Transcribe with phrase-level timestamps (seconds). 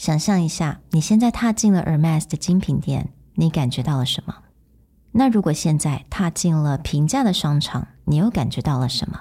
[0.00, 4.34] 想象一下，你现在踏进了 Hermes 的精品店，你感觉到了什么？
[5.12, 9.20] 那如果现在踏进了平价的商场，你又感觉到了什么？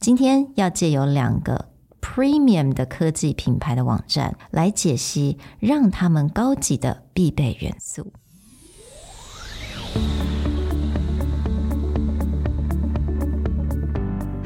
[0.00, 1.68] 今天要借由两个
[2.00, 8.12] Premium 的科技品牌的网站来解析让他们高级的必备元素。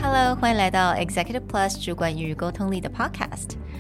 [0.03, 3.57] Hello，欢迎来到 Executive Plus 主管与沟通力的 Podcast。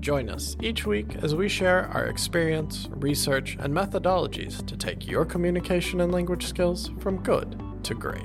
[0.00, 5.26] Join us each week as we share our experience, research, and methodologies to take your
[5.26, 8.24] communication and language skills from good to great.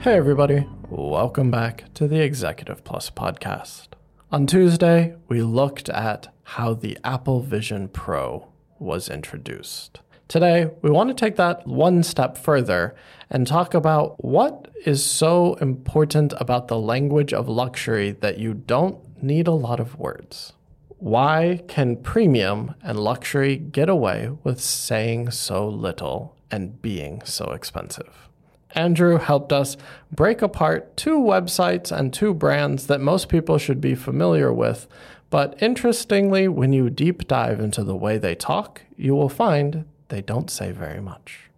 [0.00, 0.66] Hey, everybody.
[0.88, 3.90] Welcome back to the Executive Plus podcast.
[4.32, 8.48] On Tuesday, we looked at how the Apple Vision Pro
[8.80, 10.00] was introduced.
[10.30, 12.94] Today, we want to take that one step further
[13.30, 19.20] and talk about what is so important about the language of luxury that you don't
[19.20, 20.52] need a lot of words.
[20.98, 28.28] Why can premium and luxury get away with saying so little and being so expensive?
[28.70, 29.76] Andrew helped us
[30.12, 34.86] break apart two websites and two brands that most people should be familiar with.
[35.28, 40.20] But interestingly, when you deep dive into the way they talk, you will find they
[40.20, 41.48] don't say very much.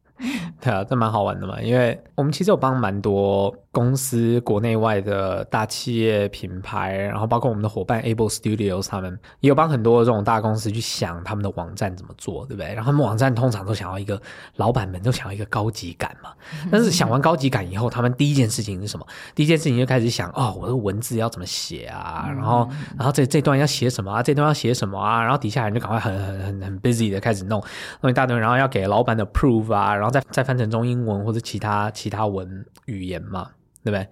[0.61, 12.75] 对啊，这蛮好玩的嘛，因为我们其实有帮蛮多公司国内外的大企业品牌，然后包括我们的伙伴 Able Studios，他们也有帮很多这种大公司去想他们的网站怎么做，对不对？
[12.75, 14.21] 然后他们网站通常都想要一个
[14.57, 16.31] 老板们都想要一个高级感嘛，
[16.71, 19.07] 但是想完高级感以后，他们第一件事情是什么？
[19.35, 22.29] 第一件事情就开始想哦，我的文字要怎么写啊？
[22.29, 22.69] 然后，
[22.99, 24.23] 然后这这段要写什么啊？
[24.23, 25.23] 这段要写什么啊？
[25.23, 27.63] 然后底下人就赶快很很很很 busy 的开始弄
[28.03, 33.49] 弄一大堆，然后要给老板的 prove 啊，然后再再翻成中英文或者其他其他文语言嘛，
[33.85, 34.09] 对不对？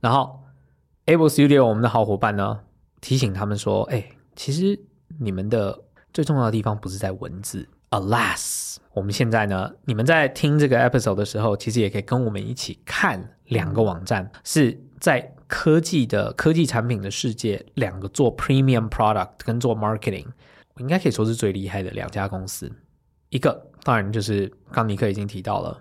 [0.00, 0.40] 然后
[1.06, 2.60] Able Studio 我们的好伙伴呢，
[3.00, 4.78] 提醒他们说，哎，其实
[5.18, 5.78] 你们的
[6.12, 7.68] 最重要的地方不是在文字。
[7.90, 20.24] Alas，我们现在呢，你们在听这个 episode 的时候，其实也可以跟我们一起看两个网站，是在科技的科技产品的世界，两个做 premium product 跟做 marketing，
[20.72, 22.72] 我应该可以说是最厉害的两家公司。
[23.28, 25.78] 一个当然就是刚尼克已经提到了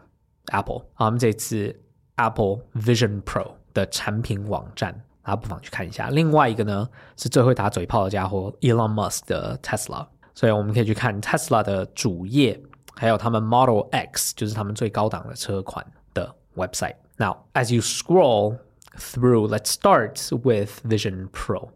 [0.47, 1.73] Apple，啊，我们这次
[2.20, 6.08] Apple Vision Pro 的产品网站，大家不妨去看一下。
[6.10, 12.60] 另外一个呢，是最会打嘴炮的家伙 Elon Musk 的 Tesla，所以我们可以去看 Tesla 的主页，
[12.94, 15.84] 还有他们 Model X，就是他们最高档的车款
[16.14, 18.58] 的 website。Now, as you scroll
[18.98, 21.70] through, let's start with Vision Pro.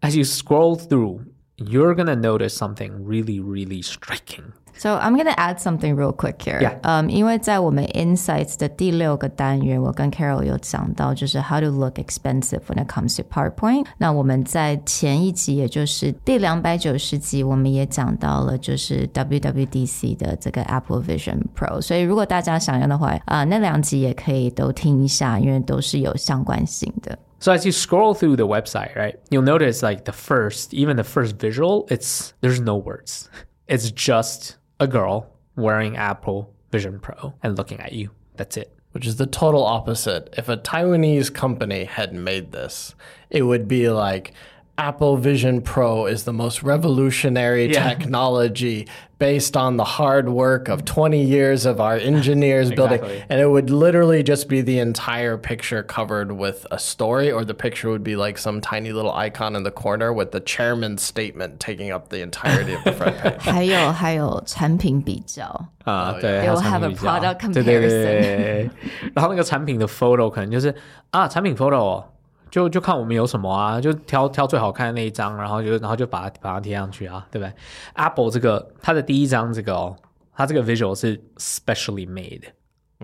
[0.00, 1.20] As you scroll through,
[1.60, 4.52] you're gonna notice something really, really striking.
[4.78, 6.60] So I'm gonna add something real quick here.
[6.60, 6.78] Yeah.
[6.82, 13.86] 嗯、因为在我们 Insights 的第六个单元，我跟 Carol 有讲到，就是 How to look expensive when it comes to PowerPoint。
[13.96, 21.80] 那我们在前一集，也就是第两百九十集，我们也讲到了，就是 WWDC 的这个 Apple Vision Pro。
[21.80, 27.18] 所以如果大家想要的话，啊、那两集也可以都听一下，因为都是有相关性的。
[27.41, 31.03] So as you scroll through the website, right, you'll notice like the first, even the
[31.03, 33.29] first visual, it's there's no words.
[33.67, 38.11] It's just a girl wearing Apple Vision Pro and looking at you.
[38.35, 38.75] That's it.
[38.91, 40.33] Which is the total opposite.
[40.37, 42.95] If a Taiwanese company had made this,
[43.29, 44.33] it would be like
[44.78, 47.88] Apple Vision Pro is the most revolutionary Yeah.
[47.88, 48.86] technology
[49.18, 53.00] based on the hard work of 20 years of our engineers building.
[53.00, 53.24] Exactly.
[53.30, 57.54] And it would literally just be the entire picture covered with a story, or the
[57.54, 61.58] picture would be like some tiny little icon in the corner with the chairman's statement
[61.58, 63.40] taking up the entirety of the front page.
[63.40, 65.44] 还 有还有产品比较。
[65.84, 68.70] 啊，对 They will 还有 have 产 a 品比较 product 对对对 comparison 对对对
[69.14, 70.74] 然后那个产品的 photo 可能就是
[71.12, 72.04] 啊，产品 photo 哦
[72.51, 77.53] 就就看我们有什么啊，就挑挑最好看的那一张，然后就然后就把它把它贴上去啊，对不对
[77.95, 79.95] ？Apple 这个它的第一张这个哦，
[80.33, 82.43] 它这个 visual 是 specially made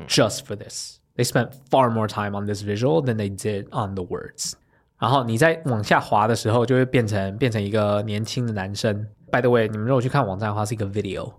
[0.08, 1.00] just for this.
[1.16, 4.54] They spent far more time on this visual than they did on the words.
[5.00, 9.08] 然后你在往下滑的时候，就会变成变成一个年轻的男生。
[9.32, 11.34] By the way，你们如果去看网站的话，是一个 video。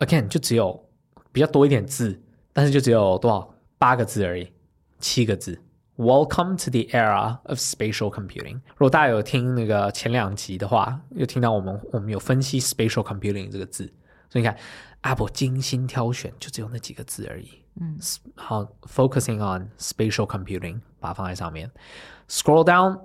[0.00, 0.84] Again，就只有
[1.32, 2.20] 比较多一点字，
[2.52, 4.52] 但是就只有多少八个字而已，
[4.98, 5.60] 七个字。
[5.97, 8.61] Welcome to the era of spatial computing。
[8.77, 13.91] 如果大家有听那个前两集的话，有听到我们我们有分析 spatial computing 这个字，
[14.29, 14.57] 所以你看
[15.01, 17.49] Apple 精心挑选，就只有那几个字而已。
[17.81, 17.99] 嗯，
[18.35, 21.69] 好，focusing on spatial computing，把它放在上面。
[22.29, 23.01] Scroll down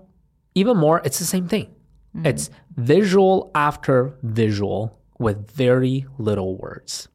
[0.55, 1.71] even more, it's the same thing.
[2.23, 7.07] It's visual after visual with very little words.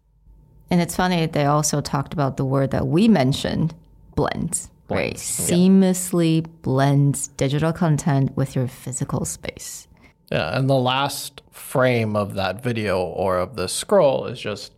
[0.69, 3.69] And it's funny, they also talked about the word that we mentioned,
[4.13, 4.67] blends.
[4.88, 5.12] right?
[5.12, 5.19] Yeah.
[5.19, 9.88] Seamlessly blends digital content with your physical space.
[10.31, 14.72] Yeah, and the last frame of that video or of the scroll is just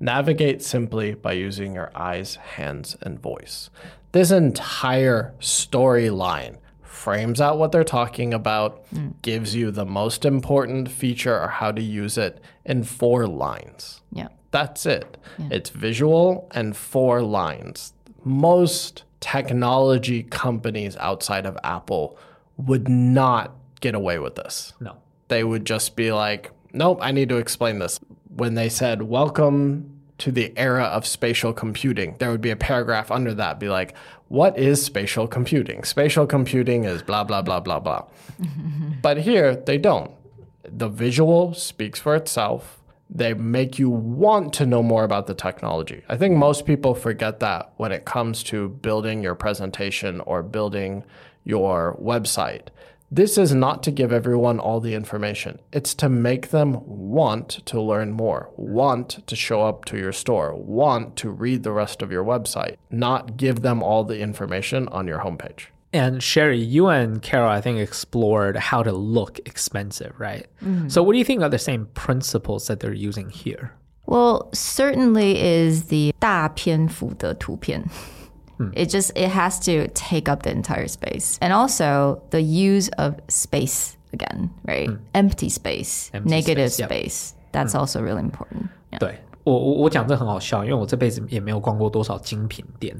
[0.00, 3.70] navigate simply by using your eyes, hands, and voice.
[4.12, 9.10] This entire storyline frames out what they're talking about, hmm.
[9.22, 14.00] gives you the most important feature or how to use it in four lines.
[14.12, 14.28] Yeah.
[14.50, 15.18] That's it.
[15.50, 17.92] It's visual and four lines.
[18.24, 22.16] Most technology companies outside of Apple
[22.56, 24.72] would not get away with this.
[24.78, 24.96] No.
[25.26, 27.98] They would just be like, nope, I need to explain this.
[28.34, 33.10] When they said, welcome to the era of spatial computing, there would be a paragraph
[33.10, 33.96] under that be like,
[34.28, 35.82] what is spatial computing?
[35.82, 38.04] Spatial computing is blah, blah, blah, blah, blah.
[39.02, 40.12] but here, they don't.
[40.62, 42.80] The visual speaks for itself.
[43.08, 46.02] They make you want to know more about the technology.
[46.08, 51.04] I think most people forget that when it comes to building your presentation or building
[51.44, 52.68] your website.
[53.10, 55.60] This is not to give everyone all the information.
[55.72, 60.56] It's to make them want to learn more, want to show up to your store,
[60.56, 65.06] want to read the rest of your website, not give them all the information on
[65.06, 65.66] your homepage.
[65.95, 70.47] And Sherry, you and Carol, I think, explored how to look expensive, right?
[70.87, 73.73] So, what do you think are the same principles that they're using here?
[74.05, 77.83] Well, certainly is the 大篇幅的图片.
[78.73, 81.37] It just it has to take up the entire space.
[81.41, 84.89] And also the use of space again, right?
[85.13, 86.89] Empty space, Empty negative space, yep.
[86.89, 87.33] space.
[87.51, 88.69] That's also really important.
[88.91, 88.99] Yeah.
[88.99, 92.96] 对 我我我讲这很好笑，因为我这辈子也没有逛过多少精品店，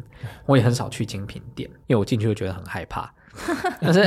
[0.47, 3.13] 我也很少去精品店，因为我进去就觉得很害怕。
[3.83, 4.01] 但是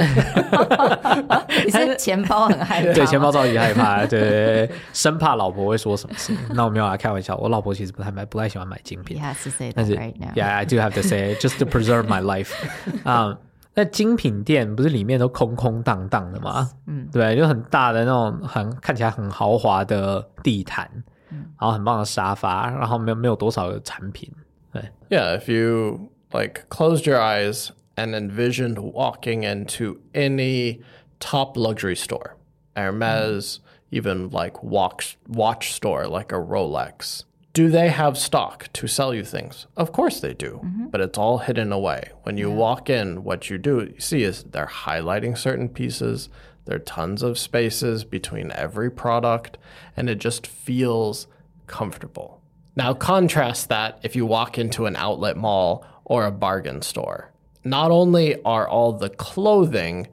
[1.65, 2.93] 你是钱包很害怕吗？
[2.93, 6.33] 对钱包超级害怕，对对对，对生怕老婆会说什么事。
[6.55, 10.31] 那我没有来开玩笑，我老婆其实不太买，不太喜欢买精品 to say 但 that 是 right now.
[10.33, 12.53] Yeah, I do have to say just to preserve my life.
[13.03, 13.37] 啊、
[13.75, 16.71] 那精品店不是里面都空空荡荡的吗？
[16.87, 20.89] 嗯，对，就很大的那种很看起来很豪华的地毯，
[21.30, 24.30] 然后很棒的沙发，然后没有没有多少的产品。
[24.72, 30.80] 对， Yeah, if you like closed your eyes and envisioned walking into any
[31.20, 32.36] top luxury store,
[32.74, 33.60] Hermes,
[33.90, 37.24] even like watch watch store like a Rolex.
[37.52, 39.68] Do they have stock to sell you things?
[39.76, 40.60] Of course they do,
[40.90, 42.10] but it's all hidden away.
[42.24, 46.28] When you walk in, what you do you see is they're highlighting certain pieces.
[46.69, 49.57] there are tons of spaces between every product,
[49.97, 51.25] and it just feels
[51.65, 52.43] comfortable.
[52.75, 57.31] Now, contrast that if you walk into an outlet mall or a bargain store.
[57.63, 60.09] Not only are all the clothing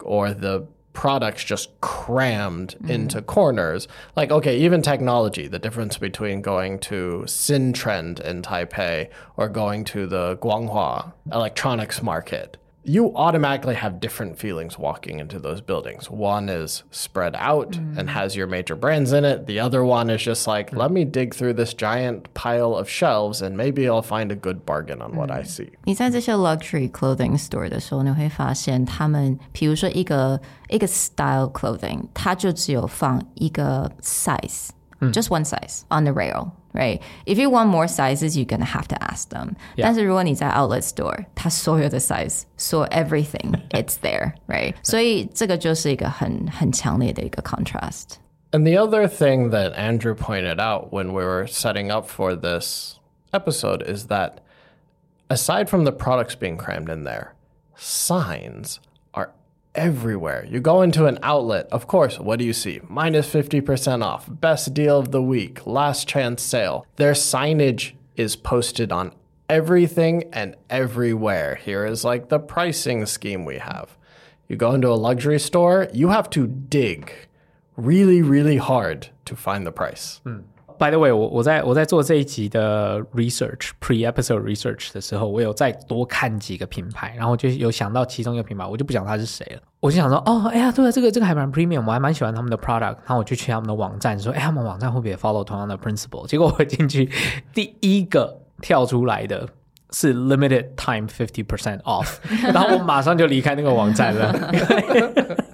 [0.00, 2.90] or the products just crammed mm-hmm.
[2.90, 3.86] into corners,
[4.16, 10.08] like, okay, even technology, the difference between going to Syntrend in Taipei or going to
[10.08, 12.56] the Guanghua electronics market
[12.89, 16.07] You automatically have different feelings walking into those buildings.
[16.07, 19.47] One is spread out and has your major brands in it.
[19.47, 23.41] The other one is just like, let me dig through this giant pile of shelves
[23.41, 25.71] and maybe I'll find a good bargain on what I see.
[25.85, 37.01] 你在这些 luxury clothing store 的时候，你会发现他们，比如说一个一个 style clothing，它就只有放一个 size。Just one size on the rail, right?
[37.25, 39.55] If you want more sizes, you're gonna have to ask them.
[39.77, 44.75] 但是如果你在 outlet store，它所有的 size，所有 everything it's there, right?
[44.83, 48.17] 所以这个就是一个很很强烈的一个 contrast.
[48.51, 52.99] And the other thing that Andrew pointed out when we were setting up for this
[53.33, 54.39] episode is that
[55.29, 57.33] aside from the products being crammed in there,
[57.75, 58.81] signs are
[59.74, 60.46] everywhere.
[60.48, 62.80] You go into an outlet, of course, what do you see?
[62.88, 66.86] Minus 50% off, best deal of the week, last chance sale.
[66.96, 69.12] Their signage is posted on
[69.48, 71.56] everything and everywhere.
[71.56, 73.96] Here is like the pricing scheme we have.
[74.48, 77.12] You go into a luxury store, you have to dig
[77.76, 80.20] really, really hard to find the price.
[80.24, 80.40] Hmm
[80.79, 89.61] By the way，我我在我在做这一集的 research pre episode research 的时候，我有再多看几个品牌，然后就有想到其中一个品牌，我就不讲它是谁了。
[89.79, 92.81] 我就想说，哦，哎呀，对了，这个这个还蛮 premium，我还蛮喜欢他们的 product。
[92.81, 96.27] 然后我就去他们的网站说，哎，他们网站会不会也 follow 同样的 principle？
[96.27, 97.09] 结果我进去
[97.53, 99.47] 第一个跳出来的
[99.91, 102.17] 是 limited time fifty percent off，
[102.51, 104.33] 然后我马上就离开那个网站了。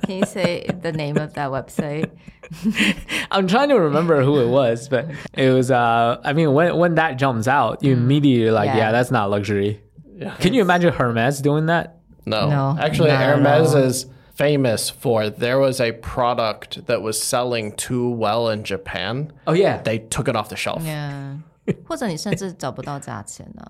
[0.07, 2.09] Can you say the name of that website?
[3.31, 5.71] I'm trying to remember who it was, but it was.
[5.71, 8.77] Uh, I mean, when when that jumps out, you immediately like, Yeah.
[8.77, 9.81] yeah, that's not luxury.
[10.17, 10.35] Yeah.
[10.35, 11.97] Can you imagine Hermes doing that?
[12.25, 12.49] No.
[12.49, 13.81] No, Actually, not at Hermes all.
[13.83, 19.31] is famous for there was a product that was selling too well in Japan.
[19.47, 20.83] Oh yeah, They took it off the shelf.
[20.83, 21.37] Yeah.
[21.87, 23.63] 或者你甚至找不到价钱呢。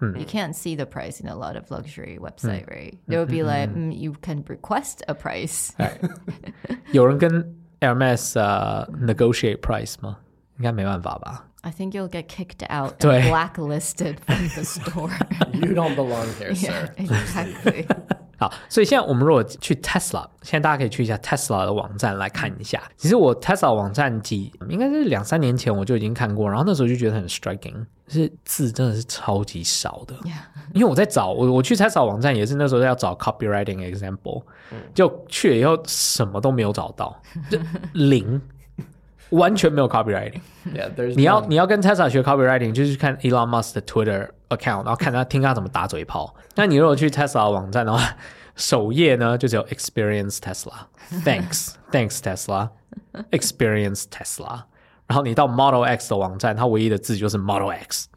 [0.00, 2.94] You can't see the price in a lot of luxury website, right?
[3.08, 5.70] They would be like, mm, you can request a price.
[6.92, 10.18] 有人跟 Hermes 呃 negotiate price 吗？
[10.58, 11.44] 应该没办法吧？
[11.62, 13.22] I think you'll get kicked out 对。
[13.22, 15.10] and blacklisted from the store.
[15.52, 16.94] You don't belong here, yeah, sir.
[16.96, 17.86] exactly.
[18.38, 22.80] 好，所以现在我们如果去 Tesla，现在大家可以去一下 Tesla 的网站来看一下。
[22.96, 30.15] 其实我 Tesla 网站几应该是两三年前我就已经看过，然后那时候就觉得很 striking， 是字真的是超级少的。
[30.17, 30.43] Yeah.
[30.73, 34.43] 因为我在找我我去 Tesla 网站也是那时候要找 copywriting example，、
[34.93, 37.59] 就去了以后什么都没有找到，就
[37.93, 38.41] 零，
[39.31, 40.39] 完全没有 copywriting。
[40.73, 46.33] Yeah, 你要你要跟 Tesla 学 copywriting，就是去看 Elon Musk 的 Twitter account，然后看他听他怎么打嘴炮。
[46.55, 48.15] 那你如果去 Tesla 网站的话，
[48.55, 54.63] 首页呢就只有 Experience Tesla，Thanks Thanks Tesla，Experience Tesla。
[55.12, 58.08] 然后你到 Model X 的网站，它唯一的字就是 Model X，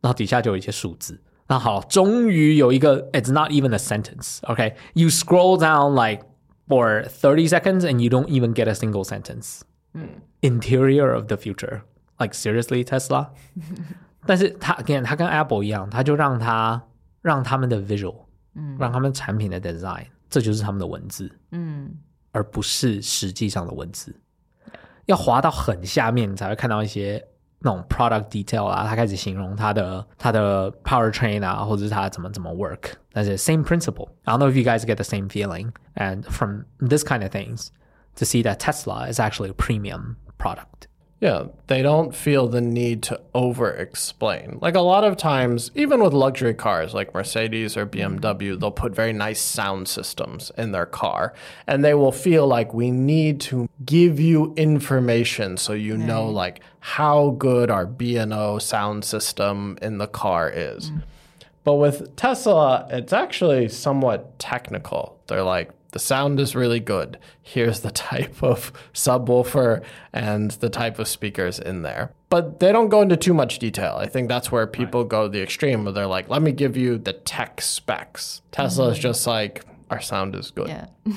[0.00, 1.20] 然后底下就有一些数字。
[1.46, 4.40] 那好，终于有一个，It's not even a sentence.
[4.40, 6.24] Okay, you scroll down like
[6.66, 9.60] for thirty seconds and you don't even get a single sentence.
[10.42, 11.82] Interior of the future,
[12.18, 13.30] like seriously, Tesla.
[14.26, 16.82] 但是它 again，它跟 Apple 一样，它就让它
[17.22, 18.26] 让他们的 visual，
[18.78, 21.32] 让他们产品的 design，这就是他们的文字，
[22.32, 24.14] 而不是实际上的文字。
[25.06, 27.24] 要滑到很下面，你才会看到一些
[27.60, 32.92] 那种 product detail 啊，他开始形容它的它的 powertrain 啊，或者是它怎么怎么 work。
[33.12, 34.08] 但是 same principle.
[34.24, 35.72] I don't know if you guys get the same feeling.
[35.94, 37.68] And from this kind of things,
[38.16, 40.86] to see that Tesla is actually a premium product.
[41.23, 44.59] Yeah, they don't feel the need to over explain.
[44.61, 48.93] Like a lot of times, even with luxury cars like Mercedes or BMW, they'll put
[48.93, 51.33] very nice sound systems in their car.
[51.65, 56.59] And they will feel like we need to give you information so you know like
[56.81, 60.91] how good our B&O sound system in the car is.
[60.91, 61.03] Mm.
[61.63, 65.17] But with Tesla, it's actually somewhat technical.
[65.27, 67.17] They're like, the sound is really good.
[67.41, 72.11] Here's the type of subwoofer and the type of speakers in there.
[72.29, 73.95] But they don't go into too much detail.
[73.97, 76.97] I think that's where people go the extreme where they're like, let me give you
[76.97, 78.41] the tech specs.
[78.51, 79.03] Tesla is mm-hmm.
[79.03, 80.67] just like, our sound is good.
[80.67, 80.87] Yeah.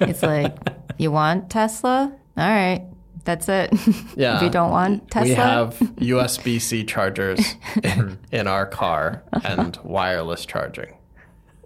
[0.00, 0.56] it's like,
[0.96, 2.12] you want Tesla?
[2.36, 2.86] All right.
[3.24, 3.72] That's it.
[4.16, 4.36] Yeah.
[4.36, 9.76] if you don't want Tesla, We have USB C chargers in, in our car and
[9.82, 10.95] wireless charging.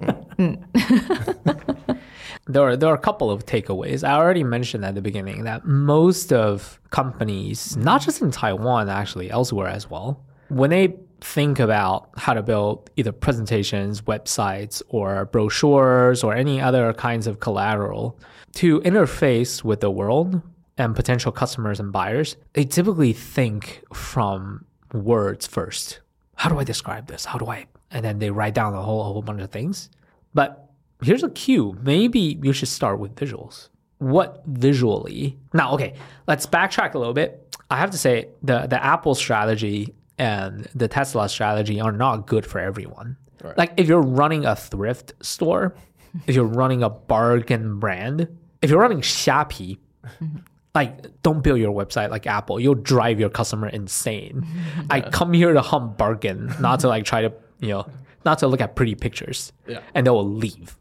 [0.01, 1.99] Mm.
[2.47, 4.07] there are there are a couple of takeaways.
[4.07, 9.31] I already mentioned at the beginning that most of companies, not just in Taiwan, actually
[9.31, 16.25] elsewhere as well, when they think about how to build either presentations, websites, or brochures,
[16.25, 18.19] or any other kinds of collateral
[18.55, 20.41] to interface with the world
[20.79, 26.01] and potential customers and buyers, they typically think from words first.
[26.37, 27.27] How do I describe this?
[27.27, 27.67] How do I?
[27.91, 29.91] And then they write down a whole a whole bunch of things.
[30.35, 30.71] But
[31.03, 31.77] here's a cue.
[31.83, 33.69] Maybe you should start with visuals.
[33.99, 35.39] What visually?
[35.53, 35.95] Now, okay,
[36.27, 37.57] let's backtrack a little bit.
[37.71, 42.45] I have to say the the Apple strategy and the Tesla strategy are not good
[42.47, 43.17] for everyone.
[43.57, 45.75] Like if you're running a thrift store,
[46.27, 48.29] if you're running a bargain brand,
[48.63, 49.79] if you're running Shopee,
[50.75, 52.61] like don't build your website like Apple.
[52.61, 54.47] You'll drive your customer insane.
[54.91, 57.86] I come here to hunt bargain, not to like try to, you know,
[58.24, 59.54] not to look at pretty pictures.
[59.68, 59.80] Yeah.
[59.94, 60.78] And they will leave.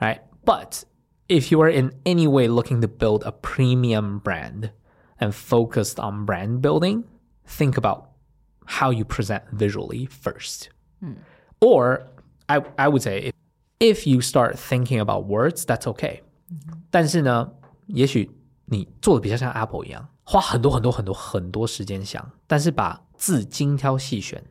[0.00, 0.20] Right?
[0.44, 0.84] But
[1.28, 4.72] if you are in any way looking to build a premium brand
[5.18, 7.04] and focused on brand building,
[7.46, 8.10] think about
[8.66, 10.70] how you present visually first.
[11.60, 12.06] Or
[12.48, 13.34] I, I would say if,
[13.80, 16.20] if you start thinking about words, that's okay.
[16.90, 17.52] 但是呢，
[17.86, 18.30] 也许
[18.66, 24.42] 你做的比较像 Apple 一样，花很多很多很多很多时间想，但是把字精挑细选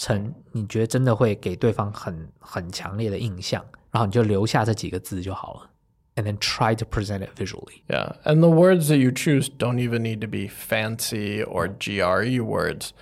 [0.00, 5.70] 成你觉得真的会给对方很很强烈的印象，然后你就留下这几个字就好了。
[6.16, 7.82] And then try to present it visually.
[7.88, 12.42] Yeah, and the words that you choose don't even need to be fancy or GRE
[12.42, 12.92] words.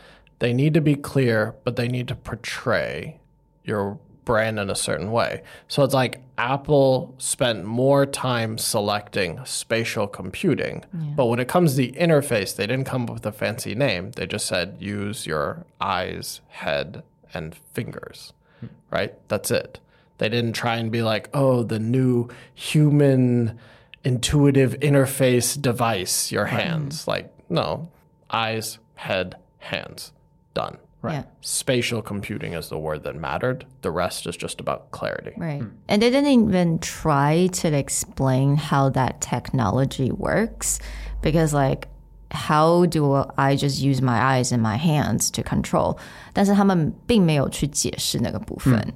[0.41, 3.21] They need to be clear, but they need to portray
[3.63, 3.99] your
[4.30, 5.42] brand in a certain way.
[5.68, 10.86] So it's like Apple spent more time selecting spatial computing.
[11.16, 14.12] But when it comes to the interface, they didn't come up with a fancy name.
[14.12, 17.02] They just said use your eyes, head,
[17.34, 18.68] and fingers, hmm.
[18.92, 19.16] right?
[19.30, 19.80] That's it.
[20.20, 23.58] They didn't try and be like, oh, the new human
[24.04, 27.08] intuitive interface device, your hands.
[27.08, 27.90] Like, no,
[28.30, 30.12] eyes, head, hands,
[30.54, 30.78] done.
[31.04, 31.24] Yeah.
[31.42, 33.66] Spatial computing is the word that mattered.
[33.82, 35.34] The rest is just about clarity.
[35.38, 35.62] Right.
[35.62, 35.70] Hmm.
[35.88, 40.80] And they didn't even try to explain how that technology works
[41.22, 41.88] because, like,
[42.31, 45.97] how do I just use my eyes and my hands to control？
[46.33, 48.93] 但是他们并没有去解释那个部分，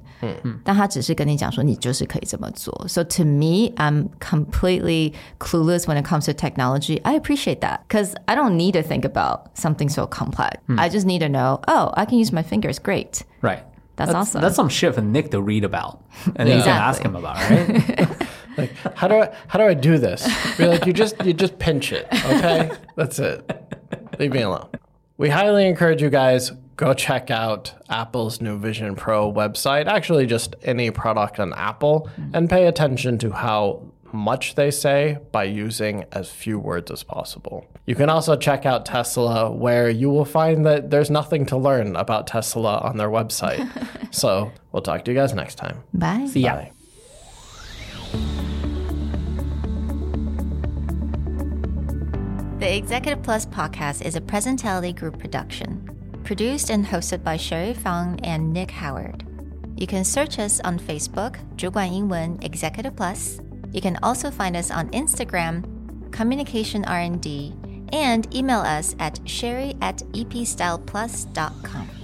[0.65, 2.85] 但他只是跟你讲说你就是可以这么做。
[2.89, 6.99] So to me, I'm completely clueless when it comes to technology.
[7.03, 10.57] I appreciate that because I don't need to think about something so complex.
[10.77, 12.77] I just need to know, oh, I can use my fingers.
[12.77, 13.23] Great.
[13.41, 13.63] Right.
[13.96, 14.40] That's awesome.
[14.40, 16.02] That's some shit for Nick to read about,
[16.36, 18.08] and then you can ask him about, right?
[18.56, 20.22] Like, how do I how do I do this?
[20.56, 22.70] Be like, you just you just pinch it, okay?
[22.94, 23.50] That's it.
[24.20, 24.68] Leave me alone.
[25.16, 29.86] We highly encourage you guys go check out Apple's new Vision Pro website.
[29.86, 33.82] Actually, just any product on Apple, and pay attention to how
[34.13, 37.65] much they say by using as few words as possible.
[37.85, 41.95] You can also check out Tesla, where you will find that there's nothing to learn
[41.95, 43.67] about Tesla on their website.
[44.13, 45.83] so we'll talk to you guys next time.
[45.93, 46.27] Bye.
[46.27, 46.55] See ya.
[46.55, 46.71] Bye.
[52.59, 55.89] The Executive Plus podcast is a Presentality Group production,
[56.25, 59.25] produced and hosted by Sherry Fang and Nick Howard.
[59.77, 63.39] You can search us on Facebook, 主管英文 Executive Plus.
[63.74, 67.52] you can also find us on Instagram, Communication R&D,
[67.92, 72.03] and email us at sherry at epstyleplus.com.